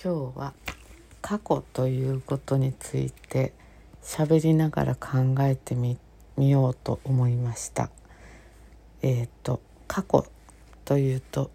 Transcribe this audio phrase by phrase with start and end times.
[0.00, 0.54] 今日は
[1.20, 3.52] 過去ということについて
[4.00, 5.98] 喋りながら考えてみ
[6.36, 7.90] ようと思いました。
[9.02, 10.24] えっ、ー、と過去
[10.84, 11.50] というと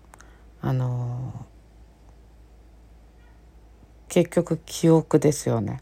[0.60, 5.82] あのー、結局記憶ですよね。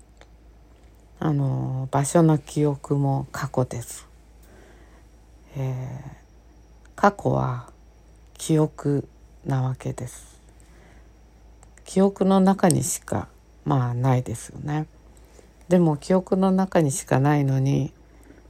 [1.18, 4.08] あのー、場所の記憶も過去です、
[5.56, 6.00] え
[6.96, 7.72] 過去は
[8.36, 9.08] 記憶
[9.46, 10.31] なわけです。
[11.92, 13.28] 記憶の中にしか
[13.66, 14.88] まあないですよね。
[15.68, 17.92] でも記憶の中にしかないのに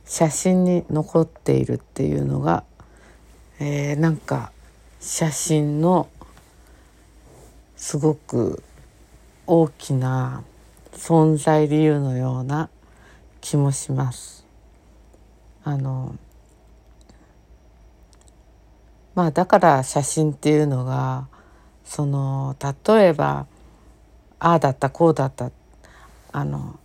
[0.06, 2.64] 写真に残っているっていうのが、
[3.60, 4.52] えー、なんか
[5.00, 6.08] 写真の
[7.76, 8.62] すごく
[9.48, 10.44] 大きな
[10.94, 12.70] 存在理由のような
[13.42, 14.46] 気もします。
[15.64, 16.16] あの
[19.16, 21.26] まあだから写真っていうのが
[21.92, 22.56] その
[22.88, 23.48] 例えば
[24.40, 25.52] ああだったこうだった
[26.32, 26.80] あの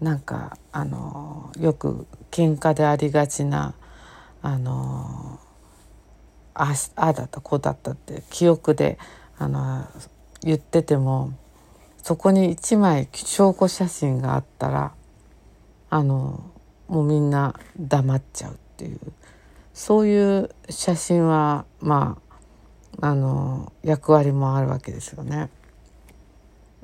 [0.00, 3.74] なんかあのよく喧嘩でありがちな
[4.40, 5.40] あの
[6.54, 9.00] ああだったこうだったって記憶で
[9.38, 9.84] あの
[10.42, 11.32] 言ってても
[12.00, 14.92] そこに一枚証拠写真があったら
[15.90, 16.48] あの
[16.86, 19.00] もうみんな黙っちゃうっていう
[19.74, 22.27] そういう写真はまあ
[23.00, 25.50] あの役割もあるわけですよね。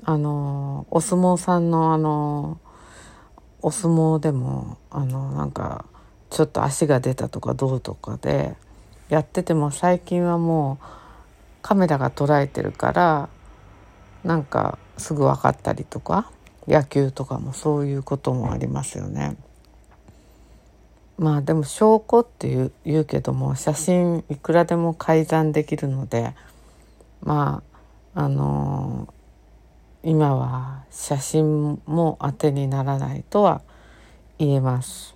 [0.05, 2.59] あのお相撲さんのあの
[3.63, 5.87] お相撲でもあのなんか
[6.31, 8.55] ちょっと足が出たとかどうとかで
[9.09, 10.85] やってても最近はもう
[11.63, 13.29] カメラが捉えてるから
[14.23, 16.31] なんかすぐ分かったりとか
[16.67, 19.37] 野球とかもそういうこともありますよね。
[21.19, 26.35] まあでも証拠っていう言うけども写真いくらでも改ざんできるので
[27.23, 27.63] ま
[28.15, 33.63] ああのー、今は写真も当てにならないとは
[34.39, 35.15] 言えます。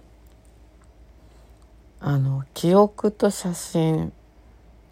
[2.01, 4.13] あの記憶と写真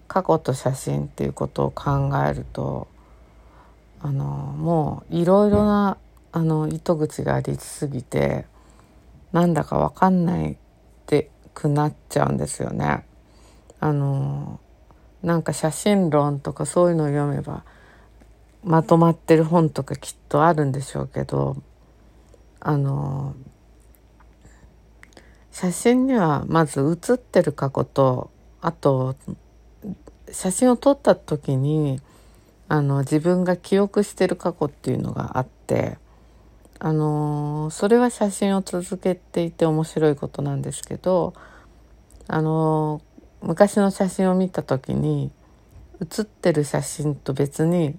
[0.08, 2.88] 過去と写真っていうことを考えると
[4.00, 5.98] あのもういろいろな
[6.32, 8.44] あの糸口がありすぎて
[9.32, 10.56] なんだか分かんない
[11.56, 13.06] くなっちゃうんですよね。
[13.80, 14.60] あの
[15.22, 17.64] なんか写真論とかそういうのを読めば
[18.62, 21.56] まとまってる本とかきっとあるんでしょうけど
[22.60, 23.34] あの
[25.50, 28.30] 写真にはまず写ってる過去と
[28.60, 29.16] あと
[30.30, 32.00] 写真を撮った時に
[32.68, 35.96] あの自分が記憶してる過去っていうのがあって
[36.78, 41.34] あのそれは写真を続けていて面白いことなんですけど
[42.28, 43.00] あの
[43.40, 45.30] 昔の写真を見た時に
[46.00, 47.96] 写ってる写真と別に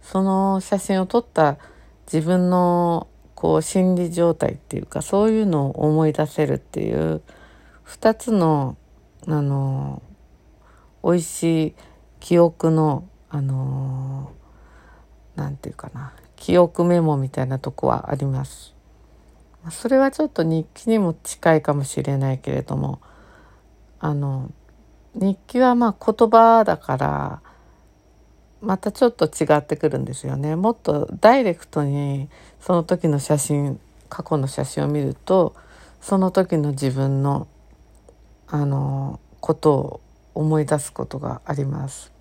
[0.00, 1.58] その写真を撮った
[2.12, 7.22] 自分のこう心理状態っていうかそういうのを思い出せるっていう
[7.86, 8.76] 2つの
[9.28, 10.02] あの
[11.04, 11.74] 美味しい
[12.20, 14.32] 記憶のあの
[15.34, 18.74] なんていうかな記憶メモみたいなとこはあります。
[19.70, 23.00] それはちょっと日記にも近いかもしれないけれども
[23.98, 24.52] あの
[25.14, 27.42] 日記はまあ言葉だから
[28.60, 30.56] またちょっと違ってくるんですよね。
[30.56, 32.28] もっとダイレクトに
[32.60, 35.54] その時の写真過去の写真を見ると
[36.00, 37.48] その時の自分の
[38.46, 40.00] あのことを
[40.34, 42.12] 思い出すことがあります。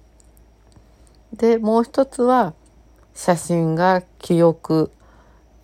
[1.34, 2.54] でもう一つは
[3.16, 4.92] 写真が記憶、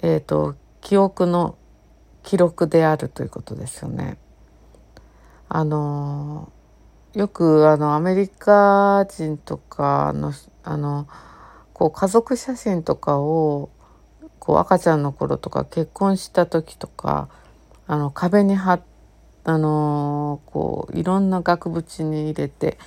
[0.02, 1.58] えーと、記憶の
[2.24, 4.18] 記録であるということですよね。
[5.50, 6.52] あの
[7.14, 10.32] よくあのアメリカ人とかの
[10.64, 11.08] あの
[11.74, 13.70] こう家族写真とかを
[14.40, 17.28] こう赤ちゃんの頃とか結婚した時とか
[17.86, 18.80] あの壁に貼
[19.44, 22.78] あのこういろんな額縁に入れて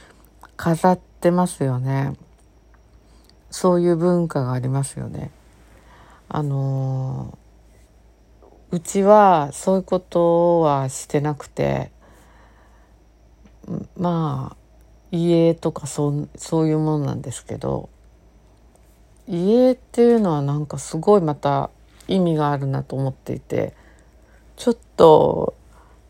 [0.57, 2.15] 飾ってますよね。
[3.55, 5.31] そういう文化がありますよね。
[6.29, 7.39] あの
[8.73, 11.93] うちはそういうことはしてなくて
[13.97, 14.57] まあ
[15.13, 17.89] 家とかそそういうものなんですけど
[19.29, 21.71] 家っていうのはなんかすごいまた
[22.09, 23.73] 意味があるなと思っていて
[24.57, 25.55] ちょっと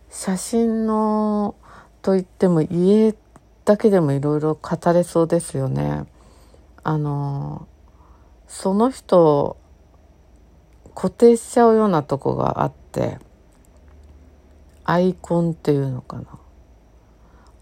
[0.08, 1.56] 写真の
[2.00, 3.14] といっても家
[3.66, 6.06] だけでもいろいろ語れそうですよね。
[6.84, 7.66] あの
[8.46, 9.56] その人
[10.94, 13.18] 固定しちゃうようなとこがあって
[14.84, 16.26] アイコンっていうのかな。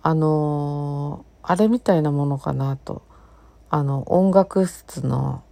[0.02, 3.02] あのあれみたいなものかなと。
[3.70, 5.42] あの音楽室の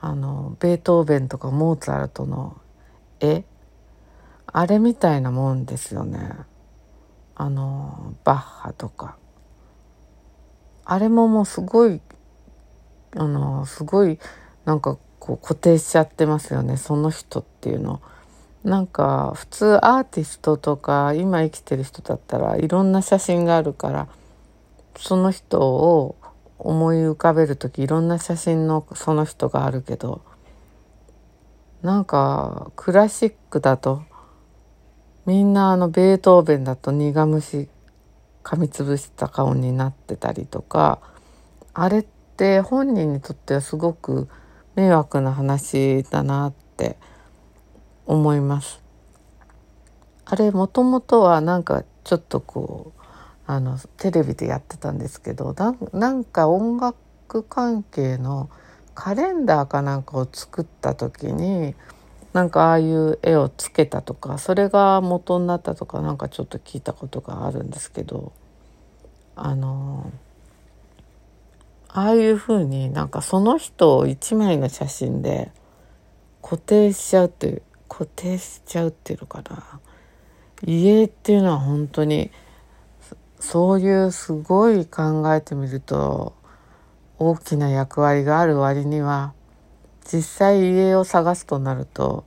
[0.00, 2.56] あのベートーベンとかモーツァルトの
[3.20, 3.44] 絵。
[4.46, 6.30] あれみたいなもんですよね。
[7.34, 9.18] あのバッハとか。
[10.84, 12.00] あれももうすごい
[13.18, 14.18] あのすごい
[14.64, 18.00] なんかこう固定しちゃってますよねその人っていうの。
[18.64, 24.08] なんか普通アーティストとか今生きてる人だったらいろんな写真があるから
[24.96, 26.16] その人を
[26.58, 30.22] 思い浮かべる時いろんな写真のその人があるけど
[31.82, 34.02] なんかクラシックだと
[35.24, 37.68] みんなあのベートーベンだと苦虫
[38.42, 41.00] 噛みつぶした顔になってたりとか
[41.74, 42.17] あれって
[42.62, 44.28] 本人にとってはすごく
[44.76, 46.96] 迷惑な話だなって
[48.06, 48.80] 思います。
[50.24, 53.00] あれもともとはなんかちょっとこう
[53.46, 55.54] あのテレビでやってたんですけど
[55.92, 58.50] なんか音楽関係の
[58.94, 61.74] カレンダーかなんかを作った時に
[62.34, 68.32] なんかああいう絵をつけたとかそれが元になったとかなんかちょっと聞いたことがあるんですけど
[69.34, 70.12] あの
[71.88, 75.50] ああいうふうになんかその人を一枚の写真で
[76.42, 79.80] 固定しちゃうっていう固定しちゃうっていうのかな。
[80.64, 82.30] 家っていうのは本当に
[83.40, 86.34] そういうすごい考えてみると
[87.18, 89.32] 大きな役割がある割には
[90.04, 92.24] 実際家を探すとなると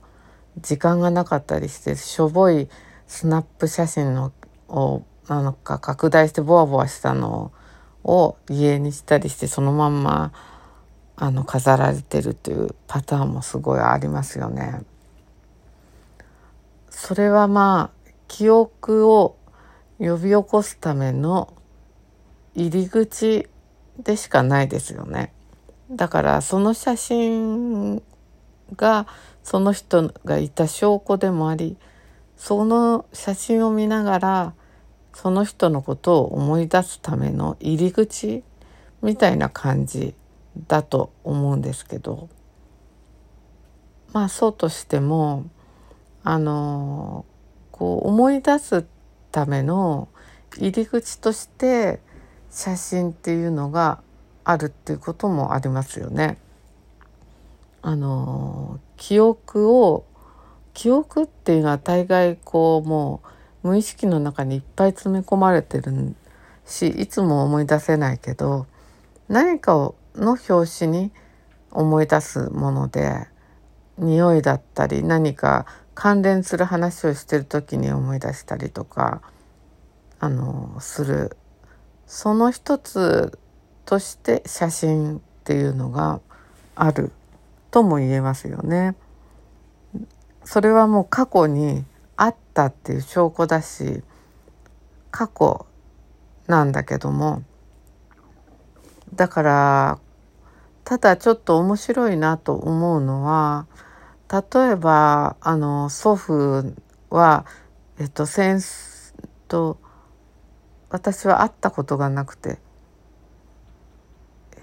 [0.60, 2.68] 時間がなかったりしてしょぼい
[3.06, 4.32] スナップ写真の
[4.68, 7.52] をなんか拡大してボワボワしたのを
[8.04, 10.32] を家にしたりしてそのまんま
[11.16, 14.82] あの飾られてるというパターンもすごいありますよね。
[16.90, 19.36] それはまあ記憶を
[19.98, 21.52] 呼び起こすための
[22.54, 23.48] 入り口
[23.98, 25.32] でしかないですよね。
[25.90, 28.02] だからその写真
[28.76, 29.06] が
[29.42, 31.76] その人がいた証拠でもあり
[32.36, 34.54] その写真を見ながら
[35.14, 38.42] その人のことを思い出すための入り口
[39.02, 40.14] みたいな感じ
[40.68, 42.28] だと思うんですけど
[44.12, 45.46] まあそうとしても
[46.24, 47.24] あの
[47.70, 48.84] こう思い出す
[49.30, 50.08] ための
[50.56, 52.00] 入り口として
[52.50, 54.02] 写真っていうのが
[54.44, 56.36] あるっていうこともありますよね。
[57.80, 60.04] あの記憶を
[60.74, 63.28] 記憶っていうのは大概こうもう
[63.62, 66.14] 無意識の中にいっぱい詰め込まれてる
[66.66, 68.66] しいつも思い出せないけど
[69.28, 71.10] 何かをの表紙に
[71.70, 73.28] 思い出すもので
[73.98, 79.22] 匂いだったり何か関連する話をしてる時に思い出したりとか
[80.20, 81.36] あのする
[82.06, 83.38] その一つ
[83.84, 86.20] として写真っていうのが
[86.74, 87.10] ある
[87.70, 88.94] とも言えますよね。
[90.44, 91.84] それはもう過去に
[92.52, 94.02] ったっていう証拠だし
[95.10, 95.66] 過去
[96.46, 97.42] なんだけども
[99.14, 99.98] だから
[100.84, 103.66] ただちょっと面白いなと思うのは
[104.30, 106.74] 例えばあの祖父
[107.10, 107.46] は
[107.98, 108.60] えっと戦
[109.48, 109.78] と
[110.90, 112.58] 私は会ったことがなくて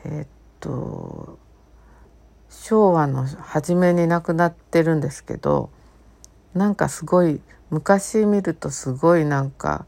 [0.05, 0.27] えっ
[0.59, 1.39] と
[2.49, 5.69] 昭和の初めに亡くなってるんですけど
[6.53, 9.85] なんかすごい昔見るとすごいなんか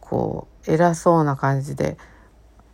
[0.00, 1.96] こう偉そうな感じで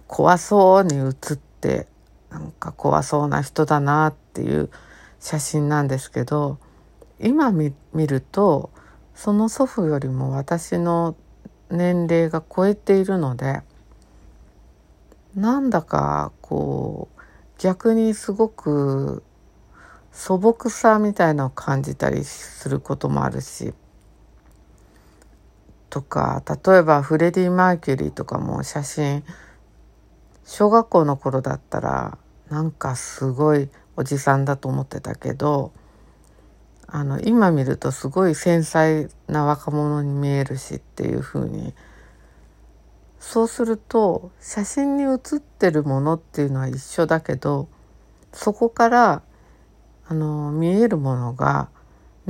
[0.06, 1.86] 怖そうに写って
[2.30, 4.70] なんか怖そうな人だなっていう
[5.18, 6.58] 写真なんですけど
[7.18, 8.70] 今見ると
[9.14, 11.14] その祖父よりも私の
[11.70, 13.60] 年齢が超えているので
[15.34, 17.20] なんだかこう
[17.58, 19.22] 逆にすごく
[20.12, 23.74] 素朴さみたいなのを感じたりすることもあるし
[25.90, 29.24] とか例えばフレディ・マーキュリーとかも写真
[30.44, 32.18] 小学校の頃だったら
[32.48, 35.72] なんかすごいおじさんだと思ってたけど
[36.86, 41.74] あの今見るとすごい繊細な若者に見えるしっていう風に
[43.20, 47.68] そうすると写真に写ってるものっていうのは一緒だけど
[48.32, 49.22] そこから
[50.08, 51.68] あの見えるものが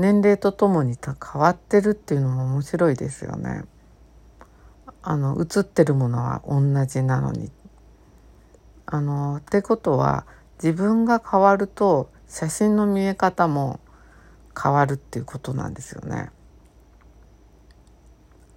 [0.00, 3.64] 年齢とともに変わってるっていうのも面白いですよね。
[5.02, 7.50] あの写ってるものは同じなのに。
[8.86, 10.26] あのってことは
[10.62, 13.78] 自分が変わると写真の見え方も
[14.60, 16.30] 変わるっていうことなんですよね。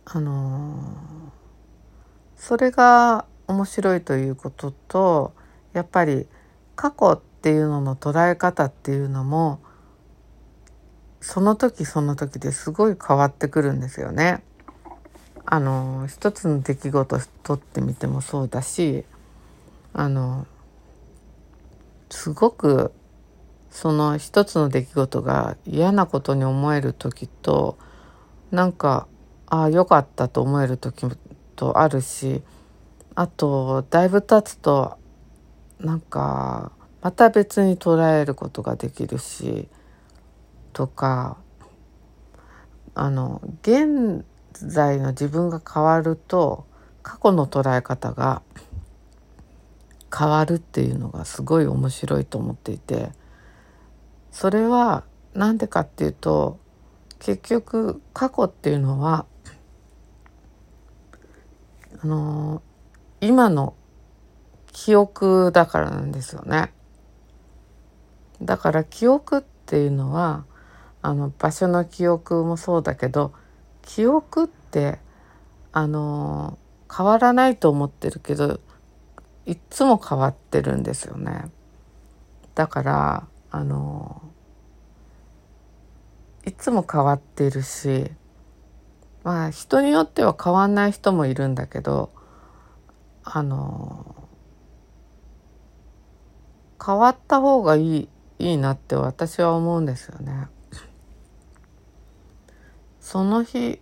[0.06, 0.76] あの
[2.36, 5.34] それが面白いということと
[5.74, 6.28] やっぱり
[6.76, 9.60] 過去っっていうのの捉え方っていうのも
[11.24, 14.44] その時その時ですごい変わってくるんですよね。
[15.46, 19.06] あの一つの出来事とってみてもそうだし
[19.94, 20.46] あの
[22.10, 22.92] すごく
[23.72, 27.78] その一つの出来事が嫌なことに思える時と
[28.52, 29.08] なんか
[29.48, 31.08] ああよかったと思える時
[31.56, 32.42] とあるし
[33.16, 34.98] あとだいぶ経つと
[35.80, 39.70] なんかまた別に捉えることができるし
[40.74, 41.38] とか
[42.96, 46.66] あの現在の自分が変わると
[47.02, 48.42] 過去の捉え方が
[50.16, 53.12] 変わるっていうのがすごい面白いと思っていて
[54.32, 55.04] それは
[55.34, 56.60] 何でかっていうと
[57.20, 59.26] 結局過去っていうのは
[62.04, 62.62] あの
[63.22, 63.76] 今の
[64.72, 66.74] 記憶だからなんですよね。
[68.42, 70.46] だから記憶っていうのは
[71.04, 73.34] あの場所の記憶もそうだけど
[73.82, 75.00] 記憶って
[75.74, 76.58] あの
[76.96, 78.62] 変わらないと思ってるけど
[79.46, 81.52] いつも変わってるんですよね。
[82.56, 84.22] だからあの
[86.46, 88.10] いつも変わってるし
[89.24, 92.12] まあ人によっては変わんない人もいるんだけど
[93.26, 94.16] あの
[96.84, 100.48] 変わった方がいいいいなって私は思うんですよね。
[103.04, 103.82] その日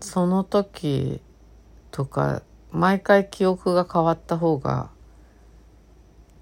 [0.00, 1.20] その時
[1.90, 4.88] とか毎回記憶が変わった方が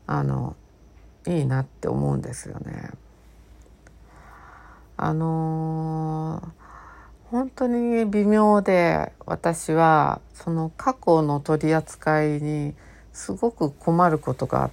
[0.06, 0.54] あの
[1.26, 2.90] いいなって思うんですよね。
[4.96, 12.72] あのー、本当に微妙で私はその過去の取り扱いに
[13.12, 14.70] すごく困ることが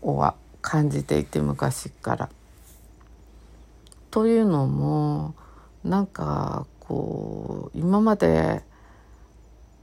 [0.00, 2.28] は感じていて昔から。
[4.10, 5.34] というのも
[5.84, 8.62] なんかこう今まで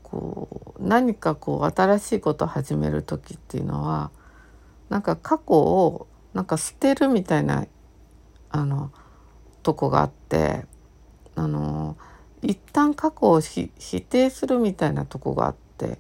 [0.04, 4.12] こう何かこう新しいことを始める時っていうのは
[4.89, 7.66] なんか過去をなんか捨てるみたいな
[8.50, 8.92] あの
[9.63, 10.66] とこがあって
[11.36, 11.98] あの
[12.42, 13.70] 一旦過去を否
[14.01, 16.00] 定するみたいなとこがあって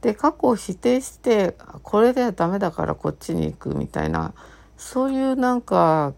[0.00, 4.34] で過去を否定してこれではダメだからこっちに行くみたいな
[4.76, 6.14] そういうなんか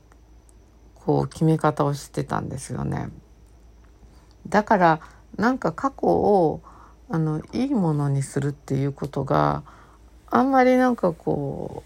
[1.08, 3.08] こう決め方をしてたんですよね。
[4.46, 5.00] だから
[5.38, 6.60] なんか過去を
[7.08, 9.62] あのいいものにするっていうことが
[10.30, 11.82] あんまりなんかこ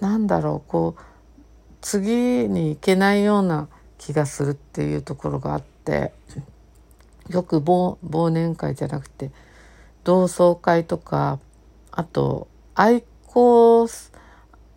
[0.00, 1.02] うなんだろうこう
[1.80, 6.12] 次に行けないような気がするっていうところがあって
[7.28, 9.30] よく忘年会じゃなくて
[10.02, 11.38] 同窓会とか
[11.92, 14.12] あと愛好す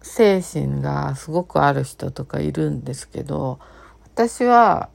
[0.05, 3.59] 精神がすごくある人とかいるんですけど
[4.05, 4.89] 私は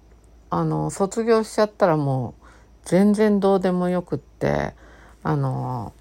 [0.51, 2.47] あの卒業しちゃったらもう
[2.85, 4.73] 全然どうでもよくって
[5.25, 5.93] あの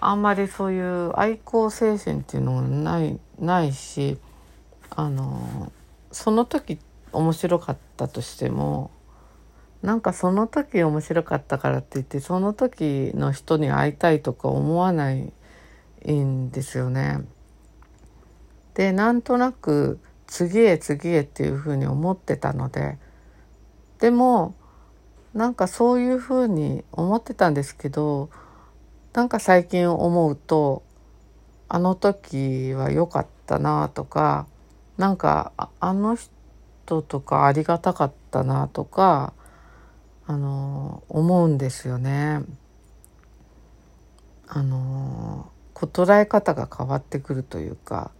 [0.00, 4.18] あんまりそういう愛好精神っていうのがないないし
[4.90, 5.72] あの
[6.10, 6.78] その時
[7.12, 8.90] 面白かったとしても
[9.80, 15.32] なんかその時面白かったからって言ってその時の人に会いたいとか思わない
[16.04, 17.24] いんですよね。
[18.74, 22.98] でなんとなく次へ次へっていうふうに思ってたので
[24.00, 24.54] でも
[25.32, 28.28] なんかそういうふうに思ってたんですけど
[29.14, 30.82] なんか最近思うと
[31.68, 34.46] あの時は良かったなとか
[34.98, 39.32] なんかあの人とかありがたかったなとか
[40.26, 42.42] あの思うんですよね。
[44.48, 48.10] あのこ捉え方が変わってくるというか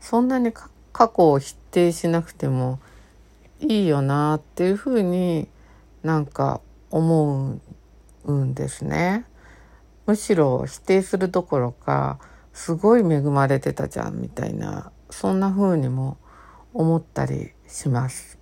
[0.00, 2.80] そんなに過去を否定しなくても
[3.60, 5.48] いいよなっていうふうに
[6.02, 7.60] なんか思
[8.24, 9.26] うんですね。
[10.06, 12.18] むしろ否定するどころか
[12.54, 16.16] すごい恵まれてたじゃんみたいなそんな風にも
[16.72, 18.38] 思ったりします。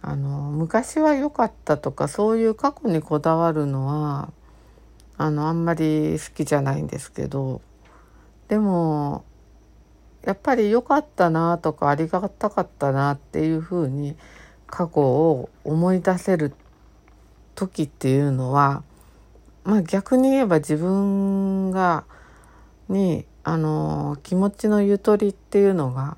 [0.00, 4.32] あの昔は良かったとかそういう過去にこだわるのは
[5.18, 7.60] あのあんまり好きじゃないんですけど
[8.46, 9.24] でも
[10.24, 14.16] やっぱり良かったなとかありがたかったなっていうふうに
[14.68, 16.54] 過去を思い出せる
[17.54, 18.84] 時っていうのは
[19.64, 22.04] まあ逆に言えば自分が
[22.88, 26.16] にあの気持ちのゆとりっていうのが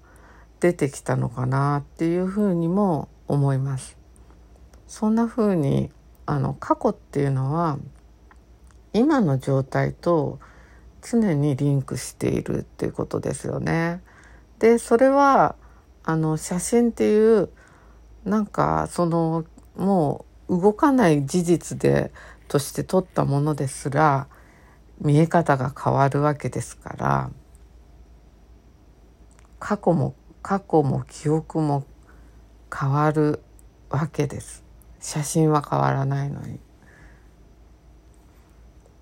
[0.60, 3.96] 出てきたのかなっていうふうにも思います。
[4.86, 5.90] そんなふうに
[6.26, 7.78] あの過去っていうのは
[8.92, 10.38] 今の状態と
[11.02, 14.02] 常にリンクしているっていうことですよね。
[14.58, 15.56] でそれは
[16.04, 17.50] あの写真っていう
[18.24, 19.44] なんかその
[19.76, 22.12] もう動かない事実で
[22.48, 24.26] として撮ったものですら
[25.00, 27.30] 見え方が変わるわけですから
[29.58, 31.84] 過去も過去も記憶も
[32.74, 33.40] 変わる
[33.88, 34.64] わけです
[35.00, 36.58] 写真は変わらないのに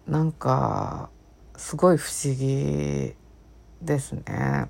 [0.09, 1.11] なんか
[1.57, 3.15] すごい不思議
[3.83, 4.69] ですね。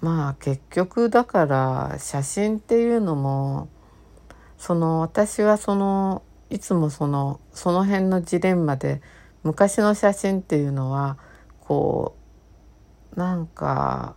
[0.00, 3.68] まあ結局だから写真っていうのも
[4.56, 9.02] その私はそのいつもそのその辺のジレンマで
[9.44, 11.18] 昔の写真っていうのは
[11.60, 12.16] こ
[13.14, 14.16] うなんか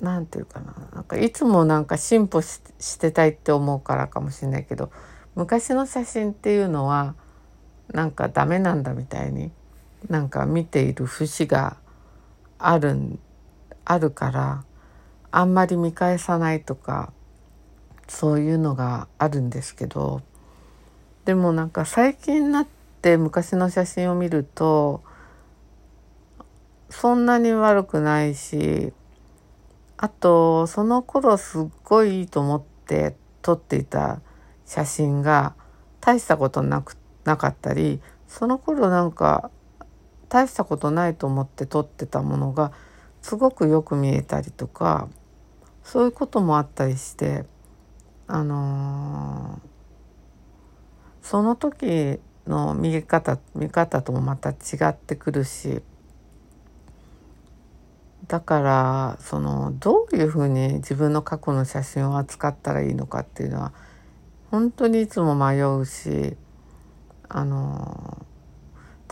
[0.00, 2.60] なんていうかななんかいつもなんか進歩し
[2.98, 4.90] てたいって思うからかもしれないけど
[5.36, 7.14] 昔の写真っていうのは
[7.92, 9.52] なんかダメなんだみたいに
[10.08, 11.76] なんか見ている節が
[12.58, 13.18] ある
[13.84, 14.64] あるから
[15.30, 17.12] あんまり見返さないとか
[18.08, 20.22] そういうのがあるんですけど
[21.26, 22.66] でもなんか最近になっ
[23.02, 25.02] て昔の写真を見ると
[26.88, 28.92] そんなに悪くないし
[29.98, 34.20] あとその頃すっごいいいと思って撮っていた
[34.66, 35.54] 写真が
[36.00, 39.50] 大したことなくなかったりその頃なんか
[40.28, 42.72] 大したことないと思って撮ってたものが
[43.22, 45.08] すごくよく見えたりとか
[45.82, 47.44] そういうこともあったりして
[48.26, 54.54] あのー、その時の見え方見方ともまた違
[54.88, 55.82] ってくるし
[58.26, 63.72] だからそのどういうふうに自分の過去の写真を扱ったらいいのかっていうのは
[64.50, 66.36] 本当にいつも迷うし
[67.28, 68.26] あの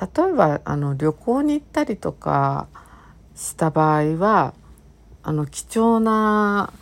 [0.01, 2.69] 例えばあの旅行に行ったりとか
[3.35, 4.55] した場合は
[5.23, 6.73] あの貴重な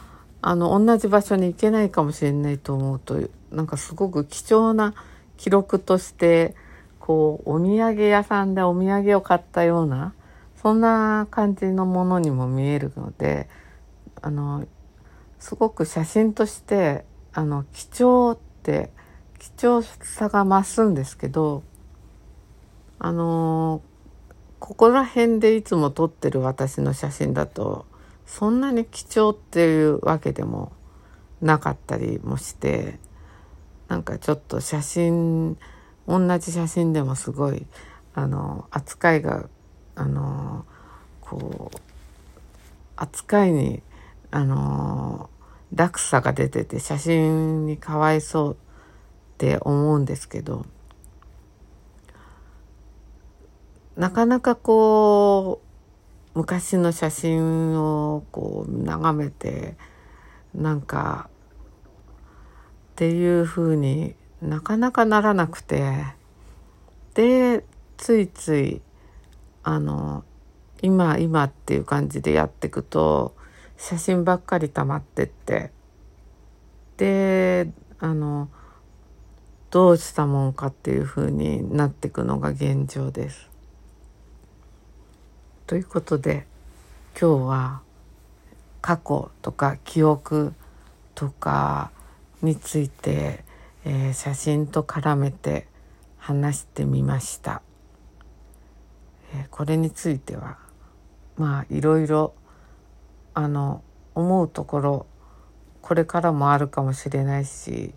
[0.40, 4.94] あの同じ場所に行けないかもしれないと思うとなんかすごく貴重な
[5.37, 6.55] 記録として
[6.98, 10.14] こうお土産屋さんでお土産を買ったような
[10.61, 13.48] そんな感じのものにも見えるので
[14.20, 14.66] あの
[15.38, 18.90] すごく写真としてあの貴重って
[19.38, 21.62] 貴重さが増すんですけど
[22.99, 23.83] あの
[24.59, 27.85] ここら辺でいつも撮ってる私の写真だと
[28.27, 30.73] そんなに貴重っていうわけでも
[31.40, 33.01] なかったりもして
[33.88, 35.59] なんかちょっと写真
[36.07, 37.66] 同じ写真でもすごい
[38.14, 39.49] あの扱いが
[39.95, 40.64] あの
[41.21, 41.79] こう
[42.97, 43.83] 扱いに
[44.31, 45.29] あの
[45.74, 48.56] 落差が出てて写真にかわいそうっ
[49.38, 50.66] て思うんですけど
[53.96, 55.61] なかなかこ
[56.35, 59.76] う昔の写真をこう眺めて
[60.54, 61.28] なんか
[62.92, 66.04] っていうふうになかなかならなくて
[67.14, 67.64] で
[67.96, 68.82] ついつい
[69.62, 70.24] あの
[70.80, 73.35] 今今っていう感じでやっていくと
[73.83, 75.73] 写真ばっかり溜まってって
[76.99, 77.68] で
[77.99, 78.49] あの
[79.73, 83.51] どうしたもんかっていうふうになっていくのが現状です。
[85.66, 86.47] ということで
[87.21, 87.81] 今日は
[88.81, 90.55] 過去とか記憶
[91.16, 91.90] とか
[92.40, 93.45] について、
[93.85, 95.66] えー、写真と絡めて
[96.18, 97.62] 話してみました。
[99.35, 100.59] えー、これについては
[101.37, 102.35] まあいろいろ
[103.35, 103.83] あの
[104.14, 105.07] 思うところ
[105.81, 107.95] これからもあるかもしれないし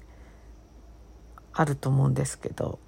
[1.54, 2.80] あると思うんですけど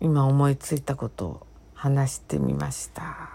[0.00, 3.33] 今思いついたことを話してみました。